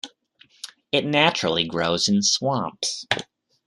[0.91, 3.05] It naturally grows in swamps.